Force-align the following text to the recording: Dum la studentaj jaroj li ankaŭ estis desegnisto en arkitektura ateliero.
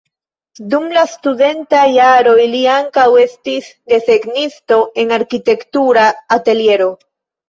Dum 0.69 0.85
la 0.93 1.01
studentaj 1.09 1.81
jaroj 1.95 2.45
li 2.53 2.61
ankaŭ 2.75 3.03
estis 3.23 3.67
desegnisto 3.93 4.79
en 5.03 5.13
arkitektura 5.19 6.07
ateliero. 6.37 6.89